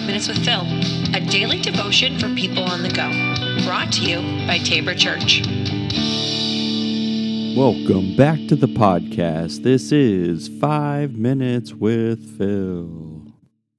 Five 0.00 0.06
Minutes 0.06 0.28
with 0.28 0.44
Phil, 0.46 0.62
a 1.14 1.20
daily 1.20 1.60
devotion 1.60 2.18
for 2.18 2.34
people 2.34 2.64
on 2.64 2.82
the 2.82 2.88
go. 2.88 3.10
Brought 3.66 3.92
to 3.92 4.02
you 4.02 4.46
by 4.46 4.56
Tabor 4.56 4.94
Church. 4.94 5.42
Welcome 7.54 8.16
back 8.16 8.38
to 8.48 8.56
the 8.56 8.66
podcast. 8.66 9.62
This 9.62 9.92
is 9.92 10.48
Five 10.48 11.16
Minutes 11.16 11.74
with 11.74 12.38
Phil. 12.38 13.34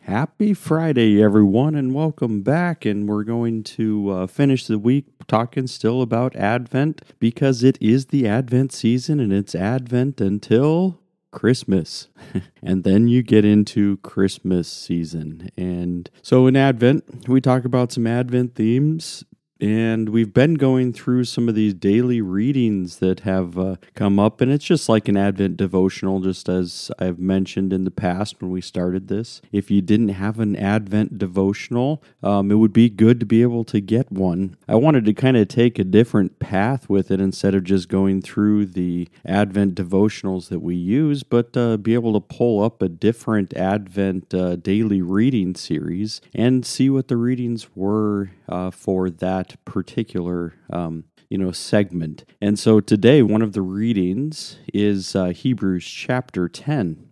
Happy 0.00 0.54
Friday, 0.54 1.22
everyone, 1.22 1.74
and 1.74 1.92
welcome 1.92 2.40
back. 2.40 2.86
And 2.86 3.06
we're 3.06 3.24
going 3.24 3.62
to 3.64 4.08
uh, 4.08 4.26
finish 4.26 4.66
the 4.66 4.78
week 4.78 5.04
talking 5.28 5.66
still 5.66 6.00
about 6.00 6.34
Advent 6.34 7.02
because 7.18 7.62
it 7.62 7.76
is 7.78 8.06
the 8.06 8.26
Advent 8.26 8.72
season 8.72 9.20
and 9.20 9.34
it's 9.34 9.54
Advent 9.54 10.22
until 10.22 10.98
Christmas. 11.32 12.08
and 12.62 12.84
then 12.84 13.08
you 13.08 13.22
get 13.22 13.44
into 13.44 13.98
Christmas 13.98 14.68
season. 14.68 15.50
And 15.56 16.10
so 16.22 16.46
in 16.46 16.56
Advent, 16.56 17.28
we 17.28 17.40
talk 17.40 17.64
about 17.64 17.92
some 17.92 18.06
Advent 18.06 18.54
themes 18.54 19.24
and 19.60 20.10
we've 20.10 20.34
been 20.34 20.54
going 20.54 20.92
through 20.92 21.24
some 21.24 21.48
of 21.48 21.54
these 21.54 21.72
daily 21.72 22.20
readings 22.20 22.98
that 22.98 23.20
have 23.20 23.58
uh, 23.58 23.76
come 23.94 24.18
up, 24.18 24.40
and 24.40 24.52
it's 24.52 24.64
just 24.64 24.88
like 24.88 25.08
an 25.08 25.16
Advent 25.16 25.56
devotional, 25.56 26.20
just 26.20 26.48
as 26.48 26.90
I've 26.98 27.18
mentioned 27.18 27.72
in 27.72 27.84
the 27.84 27.90
past 27.90 28.40
when 28.40 28.50
we 28.50 28.60
started 28.60 29.08
this. 29.08 29.40
If 29.52 29.70
you 29.70 29.80
didn't 29.80 30.10
have 30.10 30.38
an 30.40 30.56
Advent 30.56 31.18
devotional, 31.18 32.02
um, 32.22 32.50
it 32.50 32.56
would 32.56 32.72
be 32.72 32.90
good 32.90 33.18
to 33.20 33.26
be 33.26 33.42
able 33.42 33.64
to 33.64 33.80
get 33.80 34.12
one. 34.12 34.56
I 34.68 34.74
wanted 34.74 35.04
to 35.06 35.14
kind 35.14 35.36
of 35.36 35.48
take 35.48 35.78
a 35.78 35.84
different 35.84 36.38
path 36.38 36.88
with 36.88 37.10
it 37.10 37.20
instead 37.20 37.54
of 37.54 37.64
just 37.64 37.88
going 37.88 38.20
through 38.20 38.66
the 38.66 39.08
Advent 39.24 39.74
devotionals 39.74 40.48
that 40.48 40.60
we 40.60 40.74
use, 40.74 41.22
but 41.22 41.56
uh, 41.56 41.78
be 41.78 41.94
able 41.94 42.12
to 42.12 42.20
pull 42.20 42.62
up 42.62 42.82
a 42.82 42.88
different 42.88 43.54
Advent 43.54 44.34
uh, 44.34 44.56
daily 44.56 45.00
reading 45.00 45.54
series 45.54 46.20
and 46.34 46.66
see 46.66 46.90
what 46.90 47.08
the 47.08 47.16
readings 47.16 47.68
were 47.74 48.30
uh, 48.48 48.70
for 48.70 49.10
that 49.10 49.45
that 49.48 49.64
particular 49.64 50.54
um, 50.70 51.04
you 51.28 51.38
know 51.38 51.52
segment. 51.52 52.24
And 52.40 52.58
so 52.58 52.80
today, 52.80 53.22
one 53.22 53.42
of 53.42 53.52
the 53.52 53.62
readings 53.62 54.58
is 54.72 55.16
uh, 55.16 55.26
Hebrews 55.26 55.86
chapter 55.86 56.48
ten. 56.48 57.08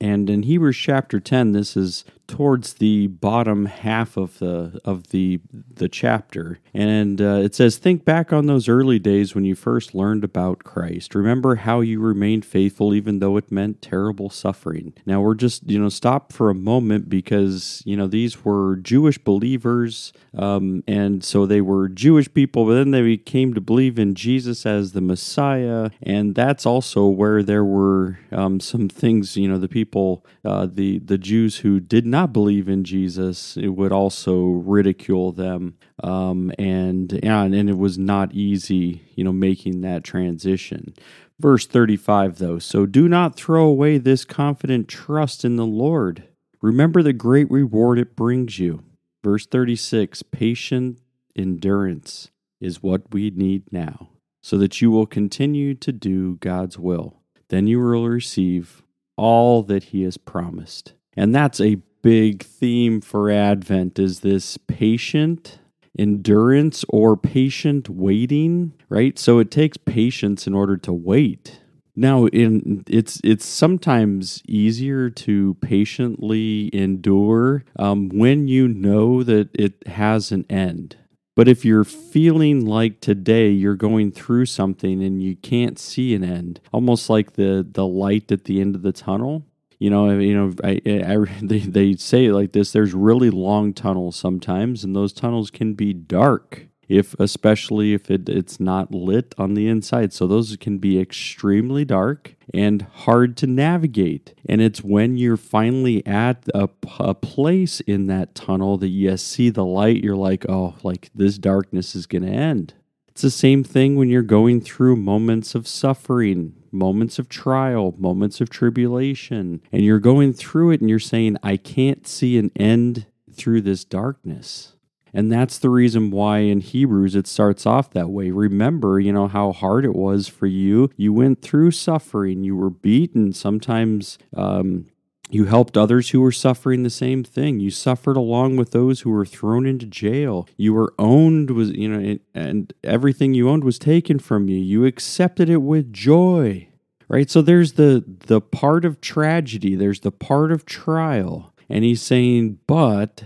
And 0.00 0.30
in 0.30 0.44
Hebrews 0.44 0.76
chapter 0.76 1.18
10, 1.18 1.52
this 1.52 1.76
is 1.76 2.04
towards 2.28 2.74
the 2.74 3.06
bottom 3.06 3.66
half 3.66 4.16
of 4.16 4.38
the 4.38 4.78
of 4.84 5.08
the 5.08 5.40
the 5.74 5.88
chapter. 5.88 6.60
And 6.74 7.20
uh, 7.20 7.40
it 7.42 7.54
says 7.54 7.78
think 7.78 8.04
back 8.04 8.32
on 8.32 8.46
those 8.46 8.68
early 8.68 8.98
days 8.98 9.34
when 9.34 9.44
you 9.44 9.54
first 9.54 9.94
learned 9.94 10.22
about 10.22 10.62
Christ. 10.62 11.14
Remember 11.14 11.56
how 11.56 11.80
you 11.80 12.00
remained 12.00 12.44
faithful 12.44 12.94
even 12.94 13.18
though 13.18 13.36
it 13.38 13.50
meant 13.50 13.82
terrible 13.82 14.28
suffering. 14.30 14.92
Now 15.06 15.20
we're 15.22 15.34
just 15.34 15.68
you 15.68 15.80
know 15.80 15.88
stop 15.88 16.32
for 16.32 16.50
a 16.50 16.54
moment 16.54 17.08
because 17.08 17.82
you 17.86 17.96
know 17.96 18.06
these 18.06 18.44
were 18.44 18.76
Jewish 18.76 19.18
believers 19.18 20.12
um, 20.36 20.84
and 20.86 21.24
so 21.24 21.46
they 21.46 21.62
were 21.62 21.88
Jewish 21.88 22.32
people 22.32 22.66
but 22.66 22.74
then 22.74 22.90
they 22.90 23.16
came 23.16 23.54
to 23.54 23.60
believe 23.60 23.98
in 23.98 24.14
Jesus 24.14 24.66
as 24.66 24.92
the 24.92 25.00
Messiah. 25.00 25.90
And 26.02 26.34
that's 26.34 26.66
also 26.66 27.06
where 27.06 27.42
there 27.42 27.64
were 27.64 28.18
um, 28.30 28.60
some 28.60 28.90
things 28.90 29.36
you 29.36 29.48
know 29.48 29.58
the 29.58 29.68
people 29.68 30.26
uh, 30.44 30.68
the 30.70 30.98
the 30.98 31.16
Jews 31.16 31.58
who 31.58 31.80
did 31.80 32.06
not 32.06 32.17
not 32.18 32.32
believe 32.32 32.68
in 32.68 32.82
Jesus, 32.82 33.56
it 33.56 33.68
would 33.68 33.92
also 33.92 34.42
ridicule 34.42 35.30
them. 35.30 35.76
Um, 36.02 36.52
and, 36.58 37.12
and 37.22 37.54
and 37.54 37.70
it 37.70 37.78
was 37.78 37.96
not 37.96 38.34
easy, 38.34 39.02
you 39.14 39.22
know, 39.22 39.32
making 39.32 39.82
that 39.82 40.02
transition. 40.02 40.94
Verse 41.38 41.64
35, 41.64 42.38
though, 42.38 42.58
so 42.58 42.86
do 42.86 43.08
not 43.08 43.36
throw 43.36 43.66
away 43.66 43.98
this 43.98 44.24
confident 44.24 44.88
trust 44.88 45.44
in 45.44 45.54
the 45.54 45.66
Lord. 45.66 46.24
Remember 46.60 47.04
the 47.04 47.12
great 47.12 47.48
reward 47.48 48.00
it 48.00 48.16
brings 48.16 48.58
you. 48.58 48.82
Verse 49.22 49.46
36, 49.46 50.24
patient 50.24 50.98
endurance 51.36 52.30
is 52.60 52.82
what 52.82 53.12
we 53.12 53.30
need 53.30 53.62
now, 53.70 54.08
so 54.42 54.58
that 54.58 54.80
you 54.80 54.90
will 54.90 55.06
continue 55.06 55.74
to 55.74 55.92
do 55.92 56.34
God's 56.36 56.76
will. 56.76 57.20
Then 57.48 57.68
you 57.68 57.78
will 57.78 58.08
receive 58.08 58.82
all 59.16 59.62
that 59.62 59.84
He 59.84 60.02
has 60.02 60.16
promised. 60.16 60.94
And 61.16 61.32
that's 61.32 61.60
a 61.60 61.82
big 62.02 62.42
theme 62.42 63.00
for 63.00 63.30
Advent 63.30 63.98
is 63.98 64.20
this 64.20 64.56
patient 64.56 65.58
endurance 65.98 66.84
or 66.88 67.16
patient 67.16 67.88
waiting, 67.88 68.72
right? 68.88 69.18
So 69.18 69.38
it 69.38 69.50
takes 69.50 69.76
patience 69.76 70.46
in 70.46 70.54
order 70.54 70.76
to 70.78 70.92
wait. 70.92 71.60
Now, 71.96 72.26
in 72.26 72.84
it's 72.86 73.20
it's 73.24 73.44
sometimes 73.44 74.40
easier 74.46 75.10
to 75.10 75.54
patiently 75.54 76.70
endure 76.72 77.64
um, 77.76 78.08
when 78.10 78.46
you 78.46 78.68
know 78.68 79.24
that 79.24 79.48
it 79.52 79.84
has 79.88 80.30
an 80.30 80.46
end. 80.48 80.96
But 81.34 81.48
if 81.48 81.64
you're 81.64 81.84
feeling 81.84 82.64
like 82.66 83.00
today 83.00 83.50
you're 83.50 83.74
going 83.74 84.12
through 84.12 84.46
something 84.46 85.02
and 85.02 85.20
you 85.22 85.34
can't 85.36 85.78
see 85.78 86.14
an 86.14 86.22
end, 86.22 86.60
almost 86.72 87.10
like 87.10 87.32
the 87.32 87.66
the 87.68 87.86
light 87.86 88.30
at 88.30 88.44
the 88.44 88.60
end 88.60 88.76
of 88.76 88.82
the 88.82 88.92
tunnel, 88.92 89.44
you 89.78 89.90
know, 89.90 90.10
you 90.18 90.34
know, 90.34 90.52
I, 90.64 90.80
I, 90.86 91.16
they, 91.42 91.60
they 91.60 91.94
say 91.94 92.26
it 92.26 92.34
like 92.34 92.52
this. 92.52 92.72
There's 92.72 92.94
really 92.94 93.30
long 93.30 93.72
tunnels 93.72 94.16
sometimes, 94.16 94.84
and 94.84 94.94
those 94.94 95.12
tunnels 95.12 95.50
can 95.50 95.74
be 95.74 95.92
dark 95.92 96.68
if 96.88 97.14
especially 97.20 97.92
if 97.92 98.10
it, 98.10 98.28
it's 98.28 98.58
not 98.58 98.92
lit 98.92 99.34
on 99.38 99.54
the 99.54 99.68
inside 99.68 100.12
so 100.12 100.26
those 100.26 100.56
can 100.56 100.78
be 100.78 100.98
extremely 100.98 101.84
dark 101.84 102.34
and 102.54 102.82
hard 102.82 103.36
to 103.36 103.46
navigate 103.46 104.34
and 104.48 104.60
it's 104.62 104.82
when 104.82 105.16
you're 105.16 105.36
finally 105.36 106.04
at 106.06 106.48
a, 106.54 106.68
a 106.98 107.14
place 107.14 107.80
in 107.80 108.06
that 108.06 108.34
tunnel 108.34 108.78
that 108.78 108.88
you 108.88 109.14
see 109.16 109.50
the 109.50 109.64
light 109.64 110.02
you're 110.02 110.16
like 110.16 110.46
oh 110.48 110.74
like 110.82 111.10
this 111.14 111.36
darkness 111.38 111.94
is 111.94 112.06
going 112.06 112.24
to 112.24 112.32
end 112.32 112.72
it's 113.18 113.22
the 113.24 113.30
same 113.32 113.64
thing 113.64 113.96
when 113.96 114.08
you're 114.08 114.22
going 114.22 114.60
through 114.60 114.94
moments 114.94 115.56
of 115.56 115.66
suffering, 115.66 116.54
moments 116.70 117.18
of 117.18 117.28
trial, 117.28 117.92
moments 117.98 118.40
of 118.40 118.48
tribulation, 118.48 119.60
and 119.72 119.82
you're 119.82 119.98
going 119.98 120.32
through 120.32 120.70
it 120.70 120.80
and 120.80 120.88
you're 120.88 121.00
saying, 121.00 121.36
I 121.42 121.56
can't 121.56 122.06
see 122.06 122.38
an 122.38 122.52
end 122.54 123.06
through 123.32 123.62
this 123.62 123.82
darkness. 123.82 124.76
And 125.12 125.32
that's 125.32 125.58
the 125.58 125.68
reason 125.68 126.12
why 126.12 126.38
in 126.42 126.60
Hebrews 126.60 127.16
it 127.16 127.26
starts 127.26 127.66
off 127.66 127.90
that 127.90 128.10
way. 128.10 128.30
Remember, 128.30 129.00
you 129.00 129.12
know, 129.12 129.26
how 129.26 129.50
hard 129.50 129.84
it 129.84 129.96
was 129.96 130.28
for 130.28 130.46
you. 130.46 130.88
You 130.96 131.12
went 131.12 131.42
through 131.42 131.72
suffering, 131.72 132.44
you 132.44 132.54
were 132.54 132.70
beaten, 132.70 133.32
sometimes 133.32 134.18
um, 134.36 134.86
you 135.30 135.44
helped 135.44 135.76
others 135.76 136.10
who 136.10 136.20
were 136.20 136.32
suffering 136.32 136.82
the 136.82 136.90
same 136.90 137.22
thing. 137.22 137.60
You 137.60 137.70
suffered 137.70 138.16
along 138.16 138.56
with 138.56 138.70
those 138.70 139.00
who 139.00 139.10
were 139.10 139.26
thrown 139.26 139.66
into 139.66 139.86
jail. 139.86 140.48
You 140.56 140.72
were 140.74 140.94
owned 140.98 141.50
was 141.50 141.70
you 141.70 141.88
know 141.88 142.18
and 142.34 142.72
everything 142.82 143.34
you 143.34 143.48
owned 143.48 143.64
was 143.64 143.78
taken 143.78 144.18
from 144.18 144.48
you. 144.48 144.56
You 144.56 144.84
accepted 144.84 145.48
it 145.48 145.58
with 145.58 145.92
joy. 145.92 146.68
Right? 147.08 147.30
So 147.30 147.40
there's 147.40 147.72
the 147.72 148.04
the 148.06 148.40
part 148.40 148.84
of 148.84 149.00
tragedy, 149.00 149.74
there's 149.74 150.00
the 150.00 150.12
part 150.12 150.52
of 150.52 150.66
trial. 150.66 151.54
And 151.70 151.84
he's 151.84 152.00
saying, 152.00 152.58
"But 152.66 153.24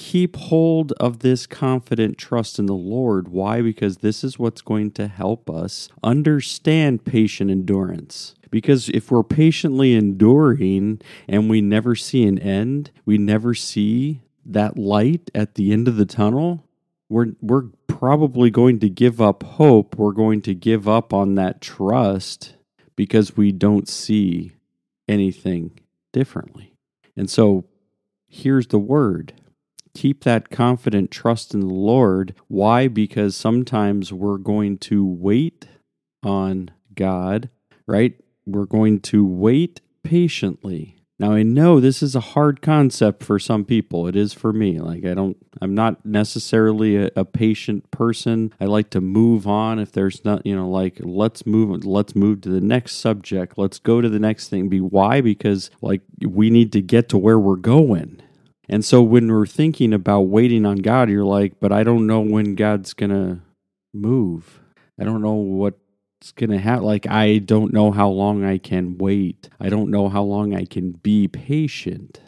keep 0.00 0.34
hold 0.36 0.92
of 0.92 1.18
this 1.18 1.46
confident 1.46 2.16
trust 2.16 2.58
in 2.58 2.64
the 2.64 2.72
Lord. 2.72 3.28
Why? 3.28 3.60
Because 3.60 3.98
this 3.98 4.24
is 4.24 4.38
what's 4.38 4.62
going 4.62 4.92
to 4.92 5.08
help 5.08 5.50
us 5.50 5.90
understand 6.02 7.04
patient 7.04 7.50
endurance. 7.50 8.34
Because 8.50 8.88
if 8.88 9.10
we're 9.10 9.22
patiently 9.22 9.94
enduring 9.94 11.02
and 11.28 11.50
we 11.50 11.60
never 11.60 11.94
see 11.94 12.24
an 12.24 12.38
end, 12.38 12.90
we 13.04 13.18
never 13.18 13.52
see 13.52 14.22
that 14.46 14.78
light 14.78 15.30
at 15.34 15.56
the 15.56 15.70
end 15.70 15.86
of 15.86 15.96
the 15.96 16.06
tunnel, 16.06 16.64
we're, 17.10 17.32
we're 17.42 17.68
probably 17.86 18.48
going 18.48 18.80
to 18.80 18.88
give 18.88 19.20
up 19.20 19.42
hope. 19.42 19.96
We're 19.96 20.12
going 20.12 20.40
to 20.42 20.54
give 20.54 20.88
up 20.88 21.12
on 21.12 21.34
that 21.34 21.60
trust 21.60 22.54
because 22.96 23.36
we 23.36 23.52
don't 23.52 23.86
see 23.86 24.52
anything 25.06 25.78
differently. 26.10 26.72
And 27.18 27.28
so 27.28 27.66
here's 28.26 28.68
the 28.68 28.78
word 28.78 29.34
keep 29.94 30.24
that 30.24 30.50
confident 30.50 31.10
trust 31.10 31.54
in 31.54 31.60
the 31.60 31.66
Lord. 31.66 32.34
Why? 32.48 32.88
Because 32.88 33.36
sometimes 33.36 34.12
we're 34.12 34.38
going 34.38 34.78
to 34.78 35.04
wait 35.04 35.66
on 36.22 36.70
God, 36.94 37.50
right? 37.86 38.14
we're 38.52 38.66
going 38.66 39.00
to 39.00 39.24
wait 39.24 39.80
patiently. 40.02 40.96
Now, 41.18 41.32
I 41.32 41.42
know 41.42 41.80
this 41.80 42.02
is 42.02 42.16
a 42.16 42.20
hard 42.20 42.62
concept 42.62 43.22
for 43.22 43.38
some 43.38 43.66
people. 43.66 44.06
It 44.06 44.16
is 44.16 44.32
for 44.32 44.54
me. 44.54 44.78
Like, 44.78 45.04
I 45.04 45.12
don't, 45.12 45.36
I'm 45.60 45.74
not 45.74 46.06
necessarily 46.06 46.96
a, 46.96 47.10
a, 47.14 47.26
patient 47.26 47.90
person. 47.90 48.54
I 48.58 48.64
like 48.64 48.88
to 48.90 49.02
move 49.02 49.46
on 49.46 49.78
if 49.78 49.92
there's 49.92 50.24
not, 50.24 50.46
you 50.46 50.56
know, 50.56 50.70
like, 50.70 50.98
let's 51.00 51.44
move, 51.44 51.84
let's 51.84 52.16
move 52.16 52.40
to 52.42 52.48
the 52.48 52.62
next 52.62 52.96
subject. 52.96 53.58
Let's 53.58 53.78
go 53.78 54.00
to 54.00 54.08
the 54.08 54.18
next 54.18 54.48
thing. 54.48 54.70
Be 54.70 54.80
why? 54.80 55.20
Because, 55.20 55.70
like, 55.82 56.00
we 56.26 56.48
need 56.48 56.72
to 56.72 56.80
get 56.80 57.10
to 57.10 57.18
where 57.18 57.38
we're 57.38 57.56
going. 57.56 58.22
And 58.70 58.84
so 58.84 59.02
when 59.02 59.30
we're 59.30 59.46
thinking 59.46 59.92
about 59.92 60.22
waiting 60.22 60.64
on 60.64 60.76
God, 60.76 61.10
you're 61.10 61.24
like, 61.24 61.58
but 61.60 61.72
I 61.72 61.82
don't 61.82 62.06
know 62.06 62.20
when 62.20 62.54
God's 62.54 62.94
going 62.94 63.10
to 63.10 63.40
move. 63.92 64.60
I 64.98 65.04
don't 65.04 65.22
know 65.22 65.34
what's 65.34 66.32
going 66.36 66.50
to 66.50 66.58
happen. 66.58 66.84
Like, 66.84 67.06
I 67.08 67.38
don't 67.38 67.72
know 67.72 67.90
how 67.90 68.08
long 68.08 68.44
I 68.44 68.58
can 68.58 68.96
wait. 68.96 69.48
I 69.60 69.70
don't 69.70 69.90
know 69.90 70.08
how 70.08 70.22
long 70.22 70.54
I 70.54 70.64
can 70.66 70.92
be 70.92 71.26
patient. 71.28 72.20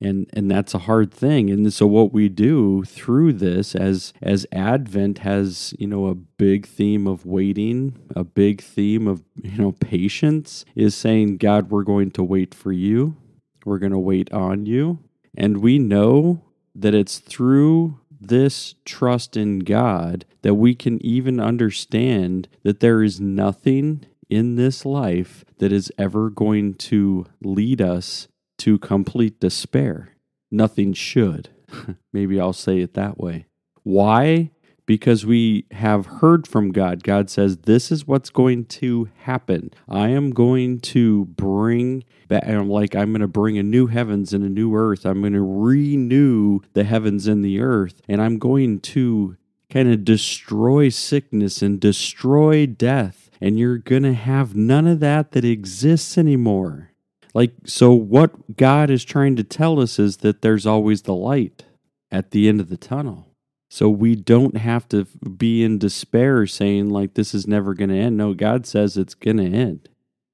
and 0.00 0.30
and 0.32 0.50
that's 0.50 0.74
a 0.74 0.80
hard 0.80 1.12
thing 1.12 1.50
and 1.50 1.72
so 1.72 1.86
what 1.86 2.12
we 2.12 2.28
do 2.28 2.84
through 2.84 3.32
this 3.32 3.74
as 3.74 4.12
as 4.22 4.46
advent 4.52 5.18
has 5.18 5.74
you 5.78 5.86
know 5.86 6.06
a 6.06 6.14
big 6.14 6.66
theme 6.66 7.06
of 7.06 7.26
waiting 7.26 7.98
a 8.14 8.22
big 8.24 8.62
theme 8.62 9.08
of 9.08 9.24
you 9.42 9.58
know 9.58 9.72
patience 9.72 10.64
is 10.76 10.94
saying 10.94 11.36
god 11.36 11.70
we're 11.70 11.82
going 11.82 12.10
to 12.10 12.22
wait 12.22 12.54
for 12.54 12.72
you 12.72 13.16
we're 13.64 13.78
going 13.78 13.92
to 13.92 13.98
wait 13.98 14.32
on 14.32 14.66
you 14.66 14.98
and 15.36 15.58
we 15.58 15.78
know 15.78 16.42
that 16.74 16.94
it's 16.94 17.18
through 17.18 17.98
this 18.20 18.74
trust 18.84 19.36
in 19.36 19.60
God 19.60 20.24
that 20.42 20.54
we 20.54 20.74
can 20.74 21.04
even 21.04 21.40
understand 21.40 22.48
that 22.62 22.80
there 22.80 23.02
is 23.02 23.20
nothing 23.20 24.04
in 24.28 24.56
this 24.56 24.84
life 24.84 25.44
that 25.58 25.72
is 25.72 25.92
ever 25.98 26.30
going 26.30 26.74
to 26.74 27.26
lead 27.42 27.80
us 27.80 28.28
to 28.58 28.78
complete 28.78 29.40
despair. 29.40 30.14
Nothing 30.50 30.92
should. 30.92 31.50
Maybe 32.12 32.40
I'll 32.40 32.52
say 32.52 32.80
it 32.80 32.94
that 32.94 33.18
way. 33.18 33.46
Why? 33.82 34.50
Because 34.88 35.26
we 35.26 35.66
have 35.72 36.06
heard 36.06 36.48
from 36.48 36.72
God. 36.72 37.04
God 37.04 37.28
says, 37.28 37.58
This 37.58 37.92
is 37.92 38.06
what's 38.06 38.30
going 38.30 38.64
to 38.64 39.10
happen. 39.18 39.70
I 39.86 40.08
am 40.08 40.30
going 40.30 40.80
to 40.80 41.26
bring 41.26 42.04
back, 42.26 42.46
I'm 42.46 42.70
like, 42.70 42.96
I'm 42.96 43.12
going 43.12 43.20
to 43.20 43.28
bring 43.28 43.58
a 43.58 43.62
new 43.62 43.88
heavens 43.88 44.32
and 44.32 44.42
a 44.42 44.48
new 44.48 44.74
earth. 44.74 45.04
I'm 45.04 45.20
going 45.20 45.34
to 45.34 45.42
renew 45.42 46.60
the 46.72 46.84
heavens 46.84 47.26
and 47.26 47.44
the 47.44 47.60
earth. 47.60 48.00
And 48.08 48.22
I'm 48.22 48.38
going 48.38 48.80
to 48.80 49.36
kind 49.70 49.92
of 49.92 50.06
destroy 50.06 50.88
sickness 50.88 51.60
and 51.60 51.78
destroy 51.78 52.64
death. 52.64 53.30
And 53.42 53.58
you're 53.58 53.76
going 53.76 54.04
to 54.04 54.14
have 54.14 54.56
none 54.56 54.86
of 54.86 55.00
that 55.00 55.32
that 55.32 55.44
exists 55.44 56.16
anymore. 56.16 56.92
Like, 57.34 57.52
so 57.66 57.92
what 57.92 58.56
God 58.56 58.88
is 58.88 59.04
trying 59.04 59.36
to 59.36 59.44
tell 59.44 59.80
us 59.80 59.98
is 59.98 60.18
that 60.18 60.40
there's 60.40 60.64
always 60.64 61.02
the 61.02 61.14
light 61.14 61.66
at 62.10 62.30
the 62.30 62.48
end 62.48 62.62
of 62.62 62.70
the 62.70 62.78
tunnel. 62.78 63.27
So 63.70 63.90
we 63.90 64.16
don't 64.16 64.56
have 64.56 64.88
to 64.88 65.04
be 65.04 65.62
in 65.62 65.78
despair 65.78 66.46
saying, 66.46 66.88
like, 66.88 67.14
this 67.14 67.34
is 67.34 67.46
never 67.46 67.74
going 67.74 67.90
to 67.90 67.96
end. 67.96 68.16
No, 68.16 68.32
God 68.34 68.66
says 68.66 68.96
it's 68.96 69.14
going 69.14 69.36
to 69.36 69.44
end. 69.44 69.88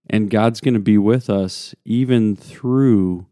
And 0.09 0.31
God's 0.31 0.61
going 0.61 0.75
to 0.75 0.81
be 0.81 0.99
with 0.99 1.29
us 1.29 1.75
even 1.85 2.37
through 2.37 3.27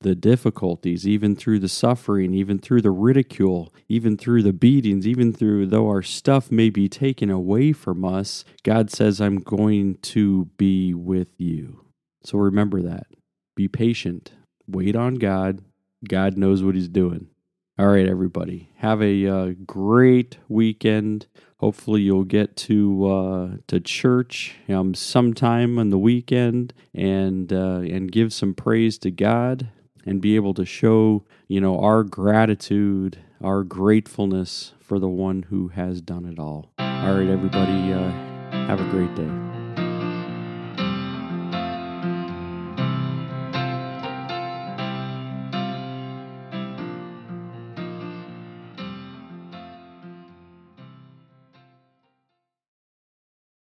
the 0.00 0.14
difficulties, 0.14 1.08
even 1.08 1.34
through 1.34 1.58
the 1.58 1.68
suffering, 1.68 2.34
even 2.34 2.58
through 2.58 2.82
the 2.82 2.90
ridicule, 2.90 3.72
even 3.88 4.16
through 4.16 4.42
the 4.42 4.52
beatings, 4.52 5.06
even 5.06 5.32
through 5.32 5.66
though 5.66 5.88
our 5.88 6.02
stuff 6.02 6.50
may 6.50 6.68
be 6.68 6.88
taken 6.88 7.30
away 7.30 7.72
from 7.72 8.04
us, 8.04 8.44
God 8.64 8.90
says, 8.90 9.20
I'm 9.20 9.38
going 9.38 9.96
to 10.02 10.46
be 10.56 10.92
with 10.92 11.28
you. 11.38 11.86
So 12.22 12.38
remember 12.38 12.82
that. 12.82 13.06
Be 13.56 13.68
patient. 13.68 14.32
Wait 14.66 14.94
on 14.94 15.14
God. 15.14 15.62
God 16.06 16.36
knows 16.36 16.62
what 16.62 16.74
He's 16.74 16.88
doing. 16.88 17.28
All 17.76 17.88
right, 17.88 18.08
everybody. 18.08 18.70
Have 18.76 19.02
a 19.02 19.26
uh, 19.26 19.54
great 19.66 20.38
weekend. 20.48 21.26
Hopefully, 21.56 22.02
you'll 22.02 22.22
get 22.22 22.56
to 22.56 23.06
uh, 23.10 23.48
to 23.66 23.80
church 23.80 24.54
um, 24.68 24.94
sometime 24.94 25.76
on 25.80 25.90
the 25.90 25.98
weekend 25.98 26.72
and 26.94 27.52
uh, 27.52 27.80
and 27.80 28.12
give 28.12 28.32
some 28.32 28.54
praise 28.54 28.96
to 28.98 29.10
God 29.10 29.70
and 30.06 30.20
be 30.20 30.36
able 30.36 30.54
to 30.54 30.64
show 30.64 31.24
you 31.48 31.60
know 31.60 31.80
our 31.80 32.04
gratitude, 32.04 33.18
our 33.42 33.64
gratefulness 33.64 34.74
for 34.78 35.00
the 35.00 35.08
one 35.08 35.42
who 35.42 35.68
has 35.68 36.00
done 36.00 36.26
it 36.26 36.38
all. 36.38 36.70
All 36.78 37.16
right, 37.16 37.28
everybody. 37.28 37.92
Uh, 37.92 38.10
have 38.68 38.80
a 38.80 38.88
great 38.90 39.12
day. 39.16 39.43